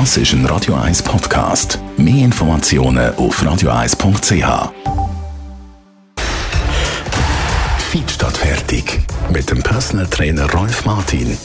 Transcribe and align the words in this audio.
Das 0.00 0.16
ist 0.16 0.32
ein 0.32 0.44
Radio 0.46 0.74
1 0.74 1.04
Podcast. 1.04 1.78
Mehr 1.96 2.24
Informationen 2.24 3.14
auf 3.14 3.40
radio1.ch. 3.40 4.72
Feed 7.78 8.10
statt 8.10 8.36
fertig. 8.36 9.02
Mit 9.32 9.48
dem 9.48 9.62
Personal 9.62 10.08
Trainer 10.08 10.50
Rolf 10.50 10.84
Martin. 10.84 11.38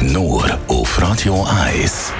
Nur 0.00 0.44
auf 0.68 1.02
Radio 1.02 1.44
1. 1.66 2.12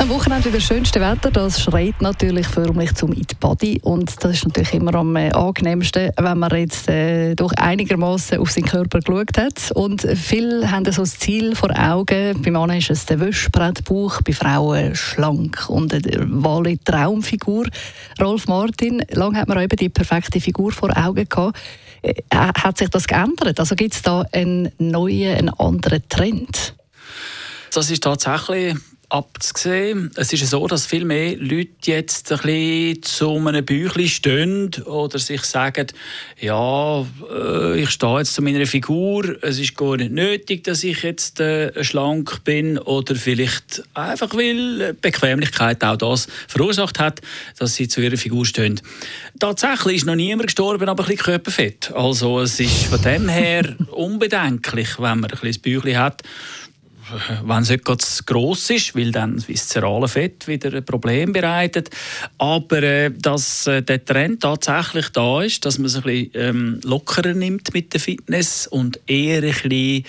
Am 0.00 0.10
Wochenende 0.10 0.48
wieder 0.48 0.60
schönste 0.60 1.00
Wetter, 1.00 1.32
das 1.32 1.60
schreit 1.60 2.00
natürlich 2.00 2.46
förmlich 2.46 2.94
zum 2.94 3.12
Eat 3.12 3.40
Body 3.40 3.80
und 3.82 4.22
das 4.22 4.36
ist 4.36 4.46
natürlich 4.46 4.74
immer 4.74 4.94
am 4.94 5.16
äh, 5.16 5.32
angenehmsten, 5.32 6.12
wenn 6.16 6.38
man 6.38 6.56
jetzt 6.56 6.88
äh, 6.88 7.34
doch 7.34 7.52
einigermaßen 7.56 8.38
auf 8.38 8.52
seinen 8.52 8.66
Körper 8.66 9.00
geschaut 9.00 9.36
hat 9.36 9.72
und 9.74 10.02
viele 10.14 10.70
haben 10.70 10.84
so 10.92 11.02
das 11.02 11.18
Ziel 11.18 11.56
vor 11.56 11.70
Augen, 11.76 12.40
bei 12.40 12.50
Männern 12.52 12.78
ist 12.78 12.90
es 12.90 13.06
der 13.06 13.18
Wäschbrettbauch, 13.18 14.22
bei 14.22 14.32
Frauen 14.32 14.94
schlank 14.94 15.68
und 15.68 15.92
eine 15.92 16.26
wahre 16.44 16.78
Traumfigur. 16.78 17.66
Rolf 18.20 18.46
Martin, 18.46 19.04
lange 19.10 19.38
hat 19.38 19.48
man 19.48 19.60
eben 19.60 19.76
die 19.76 19.88
perfekte 19.88 20.40
Figur 20.40 20.70
vor 20.70 20.96
Augen 20.96 21.28
gehabt. 21.28 21.58
Äh, 22.02 22.14
hat 22.30 22.78
sich 22.78 22.88
das 22.88 23.08
geändert? 23.08 23.58
Also 23.58 23.74
gibt 23.74 23.94
es 23.94 24.02
da 24.02 24.24
einen 24.30 24.70
neuen, 24.78 25.36
einen 25.36 25.48
anderen 25.48 26.08
Trend? 26.08 26.76
Das 27.74 27.90
ist 27.90 28.04
tatsächlich 28.04 28.76
abzusehen. 29.10 30.10
Es 30.16 30.32
ist 30.32 30.46
so, 30.46 30.66
dass 30.66 30.84
viel 30.84 31.04
mehr 31.04 31.34
Leute 31.36 31.68
jetzt 31.86 32.30
ein 32.30 32.38
bisschen 32.38 33.02
zu 33.02 33.36
einem 33.36 33.64
Büchlein 33.64 34.08
stehen 34.08 34.70
oder 34.84 35.18
sich 35.18 35.42
sagen, 35.42 35.86
ja, 36.38 37.00
äh, 37.00 37.80
ich 37.80 37.90
stehe 37.90 38.18
jetzt 38.18 38.34
zu 38.34 38.42
meiner 38.42 38.66
Figur, 38.66 39.42
es 39.42 39.58
ist 39.58 39.76
gar 39.76 39.96
nicht 39.96 40.12
nötig, 40.12 40.64
dass 40.64 40.84
ich 40.84 41.02
jetzt 41.02 41.40
äh, 41.40 41.82
schlank 41.82 42.44
bin 42.44 42.76
oder 42.78 43.14
vielleicht 43.14 43.82
einfach, 43.94 44.34
weil 44.34 44.92
Bequemlichkeit 45.00 45.82
auch 45.84 45.96
das 45.96 46.28
verursacht 46.46 46.98
hat, 46.98 47.22
dass 47.58 47.76
sie 47.76 47.88
zu 47.88 48.02
ihrer 48.02 48.18
Figur 48.18 48.44
stehen. 48.44 48.78
Tatsächlich 49.38 49.96
ist 49.96 50.06
noch 50.06 50.16
niemand 50.16 50.48
gestorben, 50.48 50.86
aber 50.86 51.04
ein 51.04 51.08
bisschen 51.08 51.24
Körperfett. 51.24 51.92
Also 51.94 52.40
es 52.40 52.60
ist 52.60 52.84
von 52.84 53.00
dem 53.00 53.28
her 53.30 53.74
unbedenklich, 53.90 54.98
wenn 54.98 55.20
man 55.20 55.24
ein 55.24 55.30
bisschen 55.30 55.48
das 55.48 55.58
Büchlein 55.58 55.98
hat 55.98 56.22
wenn 57.44 57.62
es 57.62 57.70
nicht 57.70 57.84
ganz 57.84 58.24
gross 58.26 58.70
ist, 58.70 58.96
weil 58.96 59.12
dann 59.12 59.36
das 59.36 59.48
viszerale 59.48 60.08
Fett 60.08 60.46
wieder 60.46 60.72
ein 60.72 60.84
Problem 60.84 61.32
bereitet. 61.32 61.90
Aber 62.38 62.82
äh, 62.82 63.10
dass 63.10 63.66
äh, 63.66 63.82
der 63.82 64.04
Trend 64.04 64.42
tatsächlich 64.42 65.08
da 65.10 65.42
ist, 65.42 65.64
dass 65.64 65.78
man 65.78 65.86
es 65.86 65.96
ein 65.96 66.02
bisschen 66.02 66.30
ähm, 66.34 66.80
lockerer 66.84 67.34
nimmt 67.34 67.72
mit 67.74 67.92
der 67.92 68.00
Fitness 68.00 68.66
und 68.66 69.00
eher 69.06 69.42
ein 69.42 69.52
bisschen 69.52 70.04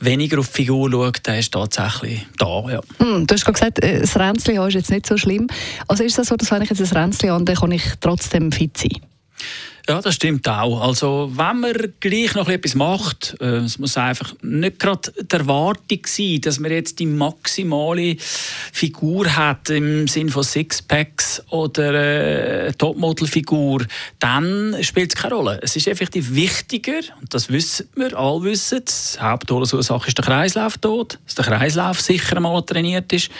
weniger 0.00 0.38
auf 0.38 0.48
die 0.48 0.62
Figur 0.62 0.90
schaut, 0.90 1.26
der 1.26 1.38
ist 1.38 1.52
tatsächlich 1.52 2.26
da. 2.38 2.64
Ja. 2.70 2.80
Mm, 3.04 3.26
du 3.26 3.34
hast 3.34 3.44
gerade 3.44 3.52
gesagt, 3.52 3.82
äh, 3.82 4.00
das 4.00 4.16
Ränzli 4.18 4.58
ist 4.66 4.74
jetzt 4.74 4.90
nicht 4.90 5.06
so 5.06 5.16
schlimm. 5.16 5.46
Also 5.88 6.04
ist 6.04 6.18
das 6.18 6.28
so, 6.28 6.36
dass 6.36 6.50
wenn 6.50 6.62
ich 6.62 6.70
jetzt 6.70 6.80
ein 6.80 6.98
Ränzli 6.98 7.28
habe, 7.28 7.44
dann 7.44 7.56
kann 7.56 7.72
ich 7.72 7.84
trotzdem 8.00 8.52
fit 8.52 8.76
sein? 8.76 9.00
Ja, 9.88 10.00
das 10.00 10.16
stimmt 10.16 10.48
auch. 10.48 10.80
Also, 10.80 11.30
wenn 11.32 11.60
man 11.60 11.72
gleich 12.00 12.34
noch 12.34 12.48
etwas 12.48 12.74
macht, 12.74 13.36
äh, 13.40 13.58
es 13.58 13.78
muss 13.78 13.96
einfach 13.96 14.34
nicht 14.42 14.80
gerade 14.80 15.12
die 15.22 15.36
Erwartung 15.36 16.00
sein, 16.06 16.40
dass 16.40 16.58
man 16.58 16.72
jetzt 16.72 16.98
die 16.98 17.06
maximale 17.06 18.16
Figur 18.72 19.36
hat 19.36 19.70
im 19.70 20.08
Sinne 20.08 20.32
von 20.32 20.42
Sixpacks 20.42 21.40
oder 21.50 22.66
äh, 22.66 22.72
Topmodel-Figur, 22.72 23.86
dann 24.18 24.76
spielt 24.82 25.14
es 25.14 25.22
keine 25.22 25.34
Rolle. 25.34 25.60
Es 25.62 25.76
ist 25.76 25.86
effektiv 25.86 26.34
wichtiger, 26.34 26.98
und 27.20 27.32
das 27.32 27.48
wissen 27.48 27.88
wir, 27.94 28.18
alle 28.18 28.42
wissen, 28.42 28.82
die 28.84 29.20
Hauptursache 29.20 30.08
ist 30.08 30.18
der 30.18 30.24
Kreislauf 30.24 30.78
tot, 30.78 31.20
dass 31.26 31.36
der 31.36 31.44
Kreislauf 31.44 32.00
sicher 32.00 32.40
mal 32.40 32.60
trainiert 32.62 33.12
ist. 33.12 33.30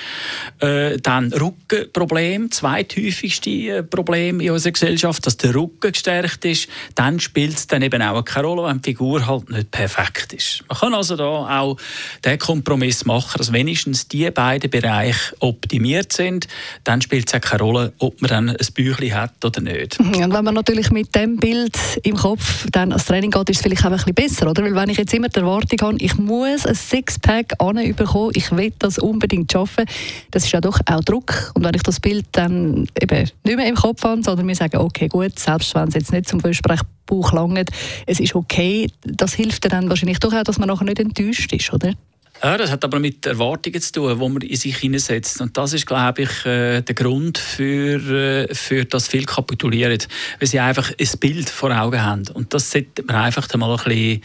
Äh, 0.60 0.98
dann 0.98 1.33
Rückenproblem, 1.33 2.53
zweithäufigste 2.53 3.50
äh, 3.50 3.83
Problem 3.83 4.38
in 4.38 4.53
unserer 4.53 4.72
Gesellschaft, 4.72 5.27
dass 5.27 5.36
der 5.38 5.53
Rücken 5.53 5.91
gestärkt 5.91 6.36
perfekt 6.37 6.45
ist, 6.45 6.69
dann 6.95 7.20
spielt 7.20 7.56
es 7.56 7.66
dann 7.66 7.83
eben 7.83 8.03
auch 8.03 8.22
keine 8.25 8.47
Rolle, 8.47 8.69
wenn 8.69 8.81
die 8.81 8.91
Figur 8.91 9.27
halt 9.27 9.50
nicht 9.50 9.71
perfekt 9.71 10.33
ist. 10.33 10.65
Man 10.69 10.78
kann 10.78 10.94
also 10.94 11.16
da 11.16 11.60
auch 11.60 11.77
den 12.25 12.38
Kompromiss 12.38 13.05
machen, 13.05 13.38
dass 13.38 13.53
wenigstens 13.53 14.09
die 14.09 14.31
beiden 14.31 14.71
Bereiche 14.71 15.34
optimiert 15.41 16.12
sind. 16.12 16.49
Dann 16.84 17.00
spielt 17.00 17.28
es 17.28 17.34
auch 17.34 17.41
keine 17.41 17.62
Rolle, 17.62 17.93
ob 17.99 18.21
man 18.22 18.28
dann 18.28 18.50
ein 18.50 18.66
Büchlein 18.75 19.15
hat 19.15 19.44
oder 19.44 19.60
nicht. 19.60 19.99
Und 20.00 20.33
wenn 20.33 20.44
man 20.44 20.55
natürlich 20.55 20.91
mit 20.91 21.15
dem 21.15 21.37
Bild 21.37 21.77
im 22.03 22.16
Kopf 22.16 22.66
dann 22.72 22.93
ans 22.93 23.06
Training 23.06 23.31
geht, 23.31 23.50
ist 23.50 23.56
es 23.56 23.62
vielleicht 23.62 23.84
auch 23.84 23.91
ein 23.91 23.97
bisschen 23.97 24.15
besser, 24.15 24.50
oder? 24.50 24.62
Weil 24.62 24.75
wenn 24.75 24.91
ich 24.91 24.99
jetzt 24.99 25.15
immer 25.15 25.28
die 25.28 25.41
Erwartung 25.41 25.81
habe, 25.81 25.97
ich 25.99 26.16
muss 26.16 26.66
ein 26.66 26.75
Sixpack 26.75 27.55
anbekommen, 27.59 28.33
ich 28.34 28.50
will 28.50 28.72
das 28.78 28.99
unbedingt 28.99 29.53
schaffen, 29.53 29.84
das 30.31 30.44
ist 30.44 30.53
ja 30.53 30.60
doch 30.60 30.81
auch 30.87 31.00
Druck. 31.05 31.53
Und 31.55 31.65
wenn 31.65 31.75
ich 31.75 31.83
das 31.83 32.00
Bild 32.00 32.27
dann 32.33 32.87
eben 33.00 33.31
nicht 33.44 33.56
mehr 33.56 33.69
im 33.69 33.75
Kopf 33.75 34.03
habe, 34.03 34.22
sondern 34.22 34.47
mir 34.47 34.55
sage, 34.55 34.81
okay, 34.81 35.09
gut, 35.09 35.39
selbst 35.39 35.75
wenn 35.75 35.89
es 35.89 35.94
jetzt 35.94 36.12
nicht 36.12 36.25
zum 36.26 36.41
Versprechbuch 36.41 37.32
langt, 37.32 37.70
es 38.06 38.20
ist 38.20 38.34
okay, 38.34 38.88
das 39.03 39.34
hilft 39.34 39.70
dann 39.72 39.88
wahrscheinlich 39.88 40.19
doch 40.19 40.32
auch, 40.32 40.42
dass 40.42 40.59
man 40.59 40.69
nachher 40.69 40.84
nicht 40.84 40.98
enttäuscht 40.98 41.53
ist, 41.53 41.72
oder? 41.72 41.94
Ja, 42.42 42.59
das 42.59 42.70
hat 42.70 42.84
aber 42.84 43.00
mit 43.00 43.25
Erwartungen 43.25 43.81
zu 43.81 43.92
tun, 43.92 44.19
die 44.20 44.28
man 44.28 44.42
in 44.42 44.56
sich 44.56 44.76
hineinsetzt. 44.76 45.41
Und 45.41 45.56
das 45.56 45.72
ist, 45.72 45.86
glaube 45.86 46.22
ich, 46.22 46.44
äh, 46.44 46.82
der 46.82 46.94
Grund 46.94 47.38
für, 47.38 48.48
äh, 48.48 48.54
für 48.54 48.84
das 48.84 49.09
viel 49.09 49.25
kapitulieren. 49.25 49.98
Weil 50.38 50.48
sie 50.48 50.60
einfach 50.60 50.91
ein 50.91 51.19
Bild 51.19 51.48
vor 51.48 51.70
Augen 51.70 52.03
haben. 52.03 52.25
Und 52.34 52.53
das 52.53 52.70
sollte 52.70 53.03
man 53.04 53.16
einfach 53.16 53.53
mal 53.54 53.70
ein 53.70 53.76
bisschen, 53.76 54.22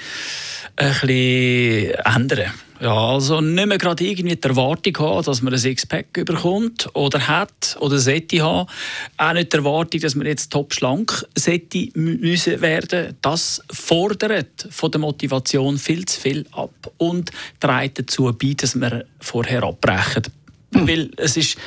ein 0.75 0.91
bisschen 0.91 1.91
ändern. 2.03 2.51
Ja, 2.81 2.95
also 2.95 3.41
nicht 3.41 3.67
mehr 3.67 3.77
gerade 3.77 4.03
irgendwie 4.03 4.35
die 4.35 4.41
Erwartung 4.49 4.97
haben, 4.97 5.23
dass 5.23 5.43
man 5.43 5.53
ein 5.53 5.59
Sixpack 5.59 6.17
überkommt 6.17 6.89
oder 6.93 7.27
hat 7.27 7.77
oder 7.79 7.99
sollte 7.99 8.41
haben. 8.41 8.67
Auch 9.17 9.33
nicht 9.33 9.53
die 9.53 9.57
Erwartung, 9.57 10.01
dass 10.01 10.15
man 10.15 10.25
jetzt 10.25 10.51
top 10.51 10.73
schlank 10.73 11.23
sollte 11.37 11.89
müssen 11.93 12.59
werden. 12.59 13.15
Das 13.21 13.61
fordert 13.71 14.67
von 14.71 14.89
der 14.89 14.99
Motivation 14.99 15.77
viel 15.77 16.05
zu 16.05 16.19
viel 16.19 16.47
ab 16.53 16.73
und 16.97 17.29
trägt 17.59 17.99
dazu 17.99 18.33
bei, 18.33 18.55
dass 18.57 18.73
wir 18.73 19.05
vorher 19.19 19.61
abbrechen. 19.61 20.23
Mhm. 20.71 20.87
Weil 20.87 21.11
es 21.17 21.37
ist 21.37 21.57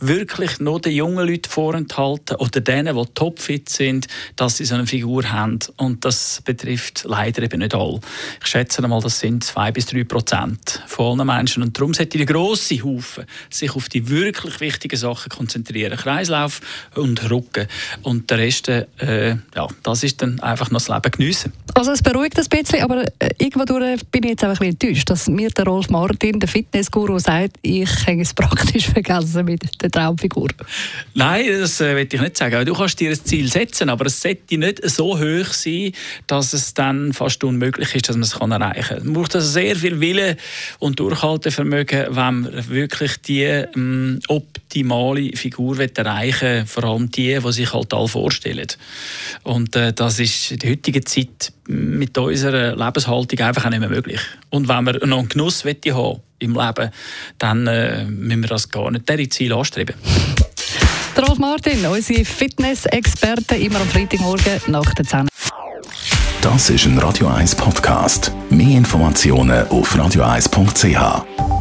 wirklich 0.00 0.60
nur 0.60 0.80
den 0.80 0.92
jungen 0.92 1.26
Leuten 1.26 1.48
vorenthalten 1.48 2.36
oder 2.36 2.60
denen, 2.60 2.96
die 2.96 3.04
topfit 3.14 3.68
sind, 3.68 4.06
dass 4.36 4.58
sie 4.58 4.64
so 4.64 4.74
eine 4.74 4.86
Figur 4.86 5.30
haben. 5.30 5.58
Und 5.76 6.04
das 6.04 6.42
betrifft 6.44 7.04
leider 7.06 7.42
eben 7.42 7.60
nicht 7.60 7.74
alle. 7.74 8.00
Ich 8.40 8.46
schätze 8.46 8.82
einmal, 8.82 9.00
das 9.00 9.20
sind 9.20 9.44
zwei 9.44 9.72
bis 9.72 9.86
drei 9.86 10.04
Prozent 10.04 10.82
von 10.86 11.20
allen 11.20 11.26
Menschen. 11.26 11.62
Und 11.62 11.76
darum 11.76 11.94
sollte 11.94 12.18
der 12.18 12.26
grosse 12.26 12.82
Haufen 12.82 13.24
sich 13.50 13.74
auf 13.74 13.88
die 13.88 14.08
wirklich 14.08 14.60
wichtigen 14.60 14.96
Sachen 14.96 15.30
konzentrieren. 15.30 15.96
Kreislauf 15.96 16.60
und 16.94 17.30
Rücken. 17.30 17.66
Und 18.02 18.30
der 18.30 18.38
Rest, 18.38 18.68
äh, 18.68 18.84
ja, 19.54 19.68
das 19.82 20.02
ist 20.02 20.22
dann 20.22 20.40
einfach 20.40 20.70
noch 20.70 20.80
das 20.80 20.88
Leben 20.88 21.10
geniessen. 21.10 21.52
Also 21.74 21.92
es 21.92 22.02
beruhigt 22.02 22.38
ein 22.38 22.46
bisschen, 22.46 22.82
aber 22.82 23.04
äh, 23.18 23.30
irgendwo 23.38 23.64
bin 24.10 24.22
ich 24.24 24.30
jetzt 24.30 24.44
einfach 24.44 24.60
ein 24.60 24.74
bisschen 24.74 24.90
enttäuscht, 24.90 25.10
dass 25.10 25.28
mir 25.28 25.50
der 25.50 25.64
Rolf 25.66 25.88
Martin, 25.90 26.40
der 26.40 26.48
Fitnessguru, 26.48 27.18
sagt, 27.18 27.56
ich 27.62 27.90
habe 28.06 28.20
es 28.20 28.34
praktisch 28.34 28.86
vergessen 28.92 29.44
mit 29.44 29.62
der 29.92 30.02
Traumfigur. 30.02 30.48
Nein, 31.14 31.46
das 31.60 31.80
äh, 31.80 31.96
will 31.96 32.08
ich 32.10 32.20
nicht 32.20 32.36
sagen. 32.36 32.64
Du 32.64 32.74
kannst 32.74 33.00
dir 33.00 33.10
ein 33.10 33.24
Ziel 33.24 33.50
setzen, 33.50 33.88
aber 33.88 34.06
es 34.06 34.20
sollte 34.20 34.58
nicht 34.58 34.88
so 34.88 35.18
hoch 35.18 35.46
sein, 35.46 35.92
dass 36.26 36.52
es 36.52 36.74
dann 36.74 37.12
fast 37.12 37.42
unmöglich 37.44 37.94
ist, 37.94 38.08
dass 38.08 38.16
man 38.16 38.22
es 38.22 38.34
erreichen 38.34 38.96
kann. 38.96 39.04
Man 39.04 39.14
braucht 39.14 39.34
also 39.34 39.48
sehr 39.48 39.76
viel 39.76 40.00
Wille 40.00 40.36
und 40.78 40.98
Durchhaltevermögen, 41.00 42.06
wenn 42.08 42.14
man 42.14 42.68
wirklich 42.68 43.16
die 43.22 43.42
ähm, 43.42 44.20
optimale 44.28 45.36
Figur 45.36 45.78
erreichen 45.78 46.48
will, 46.48 46.66
vor 46.66 46.84
allem 46.84 47.10
die, 47.10 47.38
die 47.38 47.52
sich 47.52 47.72
halt 47.72 47.92
alle 47.92 48.08
vorstellen. 48.08 48.66
Und 49.42 49.76
äh, 49.76 49.92
das 49.92 50.18
ist 50.18 50.52
in 50.52 50.58
der 50.58 50.70
heutigen 50.70 51.04
Zeit 51.06 51.52
mit 51.68 52.16
unserer 52.16 52.76
Lebenshaltung 52.76 53.40
einfach 53.40 53.64
auch 53.64 53.70
nicht 53.70 53.80
mehr 53.80 53.88
möglich. 53.88 54.20
Und 54.50 54.68
wenn 54.68 54.84
wir 54.84 55.06
noch 55.06 55.18
einen 55.18 55.28
Genuss 55.28 55.64
haben 55.64 56.20
im 56.38 56.54
Leben, 56.54 56.90
dann 57.38 57.66
äh, 57.66 58.04
müssen 58.04 58.42
wir 58.42 58.48
das 58.48 58.68
gar 58.68 58.90
nicht 58.90 59.08
diese 59.08 59.28
Ziel 59.28 59.52
anstreben. 59.52 59.96
Der 61.16 61.24
Rolf 61.24 61.38
Martin, 61.38 61.86
unsere 61.86 62.24
Fitness-Experte, 62.24 63.56
immer 63.56 63.80
am 63.80 63.88
Freitagmorgen 63.88 64.60
nach 64.66 64.94
der 64.94 65.04
10. 65.06 65.28
Das 66.42 66.70
ist 66.70 66.84
ein 66.84 66.98
Radio 66.98 67.28
1 67.28 67.54
Podcast. 67.54 68.30
Mehr 68.50 68.76
Informationen 68.76 69.66
auf 69.68 69.96
radio1.ch. 69.96 71.55